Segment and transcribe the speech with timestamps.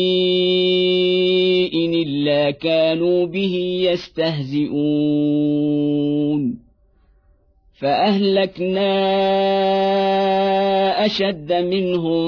[2.02, 3.54] إلا كانوا به
[3.90, 5.02] يستهزئون
[7.80, 8.92] فأهلكنا
[11.06, 12.22] أشد منهم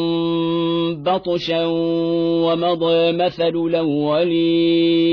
[1.03, 1.67] بطشا
[2.45, 5.05] ومضى مثل الأولين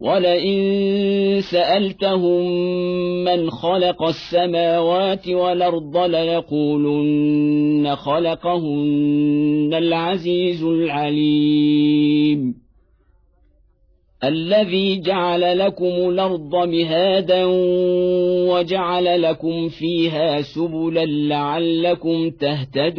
[0.00, 2.50] ولئن سألتهم
[3.24, 12.54] من خلق السماوات والأرض ليقولن خلقهن العزيز العليم.
[14.24, 17.44] الذي جعل لكم الأرض مهادا
[18.50, 22.98] وجعل لكم فيها سبلا لعلكم تهتدون.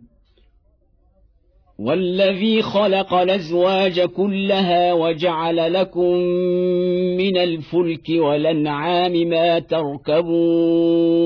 [1.81, 6.15] والذي خلق الازواج كلها وجعل لكم
[7.17, 11.21] من الفلك والانعام ما تركبون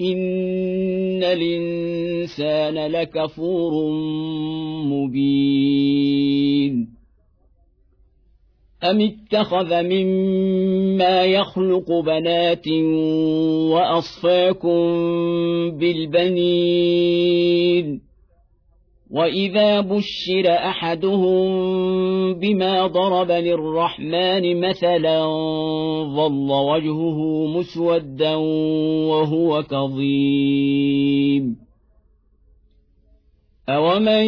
[0.00, 3.90] إن الإنسان لكفور
[4.84, 6.94] مبين.
[8.84, 12.68] أم اتخذ مما يخلق بنات
[13.70, 14.80] وأصفاكم
[15.70, 18.03] بالبنين؟
[19.14, 21.44] وإذا بشر أحدهم
[22.34, 25.24] بما ضرب للرحمن مثلا
[26.16, 31.56] ظل وجهه مسودا وهو كظيم
[33.68, 34.24] أومن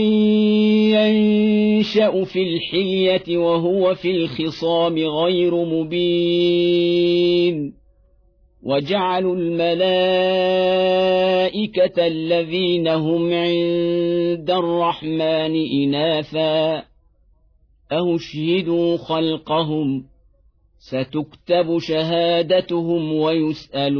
[0.94, 7.06] ينشأ في الحلية وهو في الخصام غير مبين
[8.66, 10.26] وجعلوا الملائكة
[12.06, 16.82] الذين هم عند الرحمن إناثا
[17.92, 20.04] أهشهدوا خلقهم
[20.78, 23.96] ستكتب شهادتهم ويسألون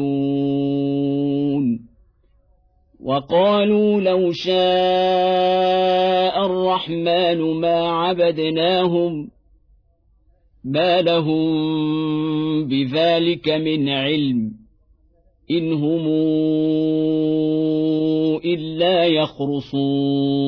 [3.04, 4.56] وقالوا لو شاء
[6.46, 9.30] الرحمن ما عبدناهم
[10.64, 11.48] ما لهم
[12.68, 14.55] بذلك من علم
[15.50, 16.06] ان هم
[18.44, 20.46] الا يخرصون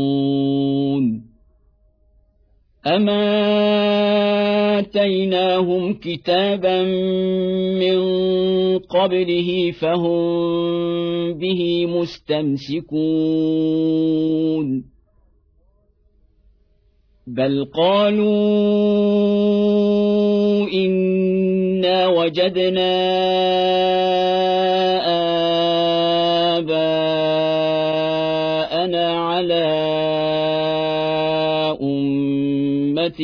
[2.87, 3.49] اما
[4.79, 6.83] اتيناهم كتابا
[7.79, 7.99] من
[8.79, 10.19] قبله فهم
[11.33, 12.99] به مستمسكون
[17.27, 18.29] بل قالوا
[21.79, 22.91] انا وجدنا
[27.79, 29.65] اباءنا على
[31.83, 33.21] امه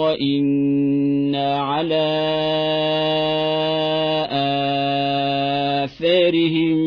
[0.00, 2.10] وأنا على
[5.84, 6.78] آثارهم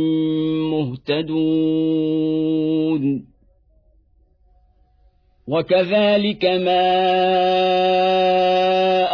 [0.71, 2.23] مهتدون
[5.47, 8.42] وكذلك ما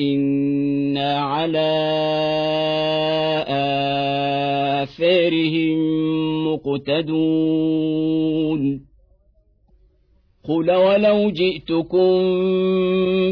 [0.00, 1.72] وإنا على
[4.82, 5.78] آثارهم
[6.52, 7.80] مقتدون
[10.48, 12.20] قل ولو جئتكم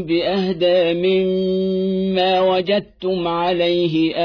[0.01, 4.15] باهدى مما وجدتم عليه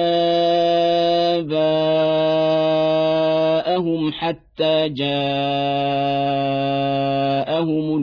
[4.51, 5.07] حتى جاءهم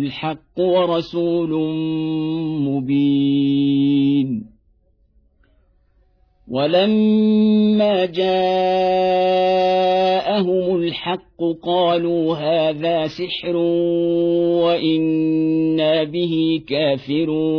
[0.01, 1.51] الحق ورسول
[2.61, 4.45] مبين.
[6.51, 8.37] ولما جاءهم
[10.77, 13.57] الحق قالوا هذا سحر
[14.65, 17.59] وأنا به كافرون.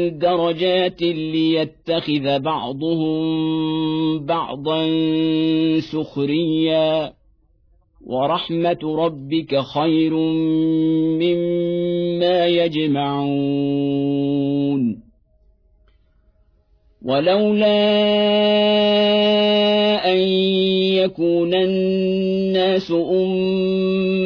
[0.21, 3.21] درجات ليتخذ بعضهم
[4.25, 4.89] بعضا
[5.79, 7.13] سخريا.
[8.07, 10.13] ورحمة ربك خير
[11.21, 13.91] مما يجمعون.
[17.05, 17.81] ولولا
[20.13, 20.17] أن
[20.97, 23.90] يكون الناس أمة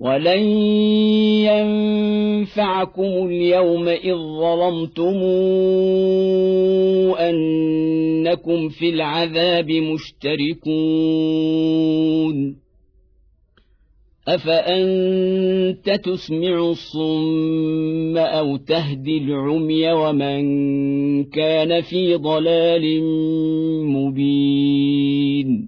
[0.00, 0.42] ولن
[2.38, 5.16] ينفعكم اليوم إذ ظلمتم
[7.18, 11.08] أنكم في العذاب مشتركون.
[14.28, 20.44] أفأنت تسمع الصم أو تهدي العمي ومن
[21.24, 23.02] كان في ضلال
[23.84, 25.67] مبين؟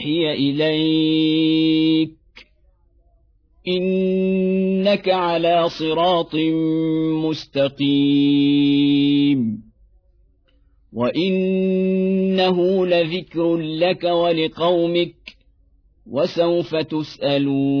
[0.00, 2.10] أوحي إليك.
[3.68, 6.34] إنك على صراط
[7.24, 8.10] مستقيم.
[10.92, 15.14] وإنه لذكر لك ولقومك
[16.06, 17.80] وسوف تسألون.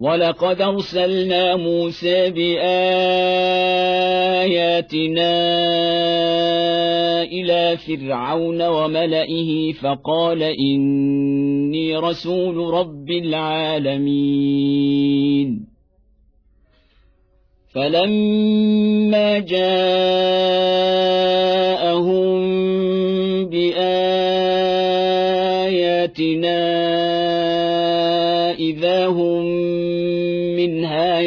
[0.00, 2.66] ولقد ارسلنا موسى باياتنا
[7.22, 14.46] إلى فرعون وملئه فقال اني رسول رب العالمين
[17.74, 20.76] فلما جاءهم
[23.48, 24.36] باياتنا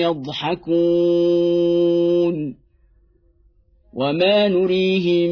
[0.09, 1.79] يضحكون
[3.93, 5.29] وما نريهم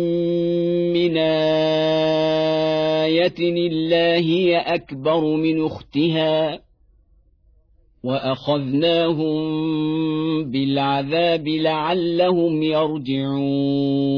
[0.93, 1.17] من
[3.07, 6.59] آية إلا هي أكبر من أختها
[8.03, 9.37] وأخذناهم
[10.51, 14.17] بالعذاب لعلهم يرجعون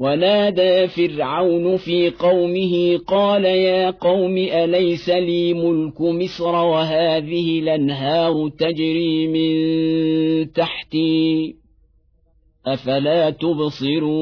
[0.00, 10.52] ونادى فرعون في قومه قال يا قوم أليس لي ملك مصر وهذه الأنهار تجري من
[10.52, 11.54] تحتي
[12.66, 14.20] أفلا تبصرون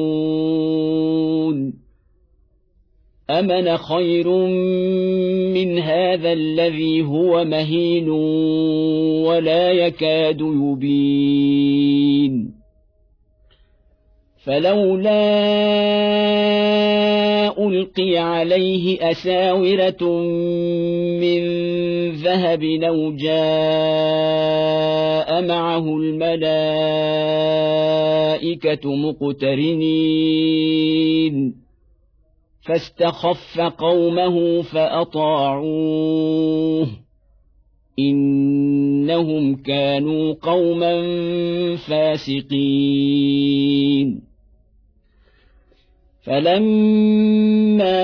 [3.29, 4.29] امن خير
[5.53, 8.09] من هذا الذي هو مهين
[9.29, 12.19] ولا يكاد يبين
[14.49, 15.21] فلولا
[17.57, 20.03] القي عليه اساوره
[21.21, 21.41] من
[22.11, 23.41] ذهب أو جاء
[25.47, 26.55] معه الملائكه
[28.95, 30.15] مقترنين
[32.61, 36.09] فاستخف قومه فاطاعوه
[37.99, 40.95] انهم كانوا قوما
[41.75, 43.19] فاسقين
[46.29, 47.99] فلما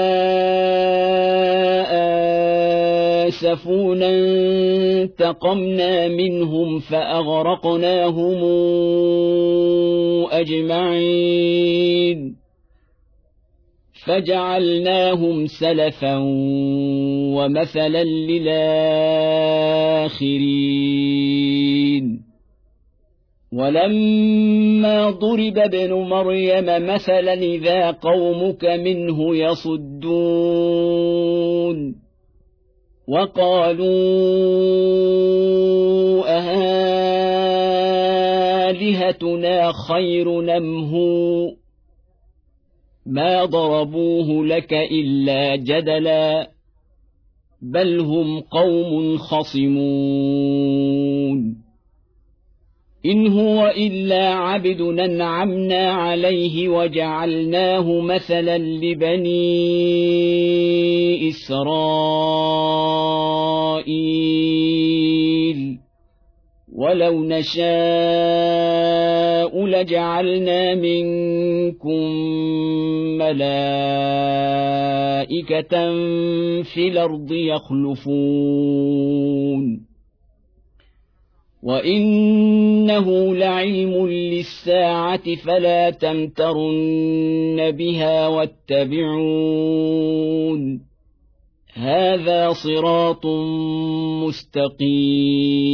[3.28, 4.10] آسفونا
[5.02, 8.44] انتقمنا منهم فأغرقناهم
[10.32, 12.36] أجمعين
[14.06, 16.18] فجعلناهم سلفا
[17.36, 18.56] ومثلا للآخرين
[23.56, 30.56] ولما ضرب ابن مريم مثلا إذا قومك منه يصدون
[33.08, 33.86] وقالوا
[38.68, 41.52] أهالهتنا خير نمهو
[43.06, 46.50] ما ضربوه لك إلا جدلا
[47.62, 50.46] بل هم قوم خصمون.
[53.06, 59.36] إن هو إلا عبد أنعمنا عليه وجعلناه مثلا لبني
[61.30, 62.66] إسرائيل.
[66.76, 67.66] ولو نشاء
[69.66, 72.12] لجعلنا منكم
[73.18, 73.46] ملائكة
[76.64, 78.16] في الأرض يخلفون.
[81.66, 89.66] وانه لعلم للساعه فلا تمترن بها واتبعون
[91.74, 93.26] هذا صراط
[94.26, 95.66] مستقيم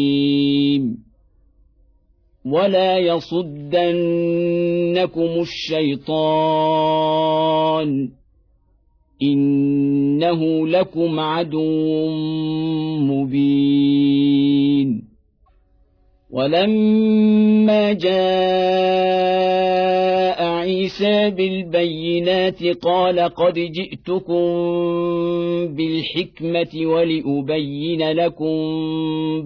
[2.45, 3.81] ولا يصدنكم
[5.41, 6.11] الشيطان
[9.21, 12.09] انه لكم عدو
[12.99, 15.10] مبين
[16.31, 18.11] ولما جاء
[20.43, 24.45] عيسى بالبينات قال قد جئتكم
[25.75, 28.55] بالحكمة ولأبين لكم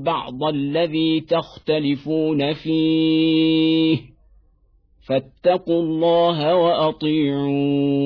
[0.03, 3.97] بعض الذي تختلفون فيه
[5.07, 8.05] فاتقوا الله وأطيعون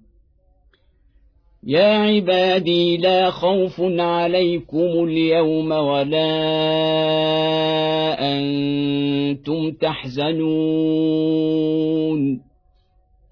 [1.71, 6.31] يا عبادي لا خوف عليكم اليوم ولا
[8.19, 10.41] أنتم تحزنون.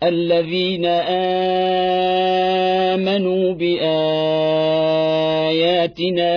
[0.04, 0.86] الذين
[2.95, 3.95] امنوا باياتنا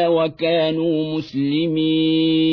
[0.08, 2.52] وكانوا مسلمين.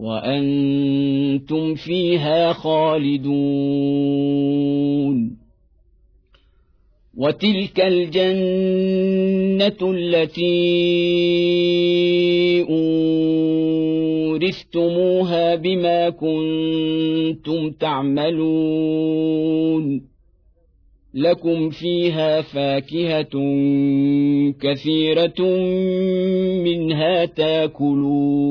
[0.00, 3.40] وأنتم فيها خالدون.
[7.16, 8.30] وتلك الجنة
[9.82, 10.50] التي
[14.40, 18.90] أورثتموها بما كنتم تعملون.
[21.14, 23.30] لكم فيها فاكهة
[24.60, 25.42] كثيرة
[26.64, 28.50] منها تاكلون.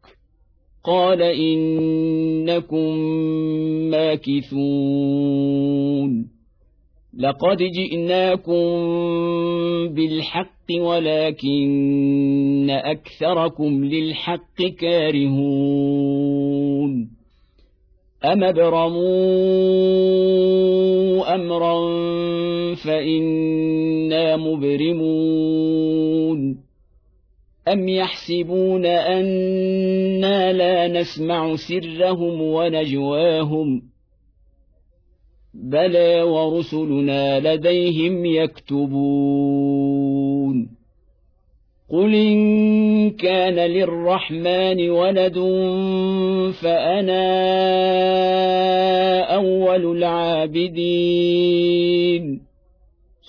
[0.83, 2.97] قال إنكم
[3.89, 4.81] ماكثون.
[7.17, 8.61] لقد جئناكم
[9.87, 16.11] بالحق ولكن أكثركم للحق كارهون.
[18.25, 19.01] أم أبرموا
[21.35, 21.81] أمرا
[22.75, 25.91] فإنا مبرمون.
[27.67, 33.81] أم يحسبون أنا لا نسمع سرهم ونجواهم
[35.53, 39.91] بلى ورسلنا لديهم يكتبون
[41.89, 45.37] قل ان كان للرحمن ولد
[46.61, 47.31] فانا
[49.35, 51.21] اول العابدين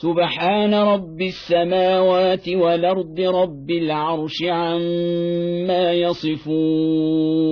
[0.02, 7.42] سبحان رب السماوات والأرض رب العرش عما يصفون.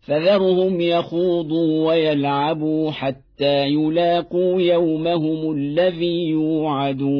[0.00, 7.16] فذرهم يخوضوا ويلعبوا حتى يلاقوا يومهم الذي يوعدون.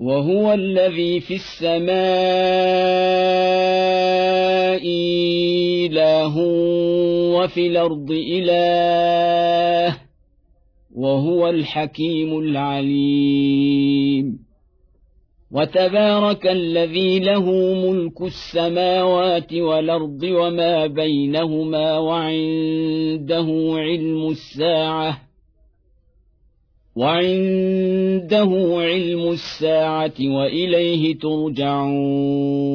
[0.00, 1.94] وهو الذي في السماء
[5.86, 6.38] إله
[7.34, 10.03] وفي الأرض إله
[10.94, 14.38] وهو الحكيم العليم.
[15.50, 25.20] وتبارك الذي له ملك السماوات والأرض وما بينهما وعنده علم الساعة
[26.96, 32.74] وعنده علم الساعة وإليه ترجعون.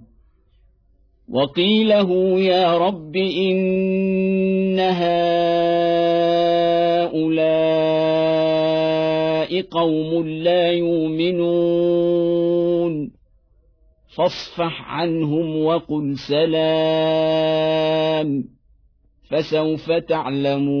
[1.31, 5.21] وقيله يا رب إن هؤلاء
[9.61, 12.11] قوم لا يؤمنون.
[14.17, 16.59] فاصفح عنهم وقل سلام
[19.29, 20.71] فسوف تعلمون.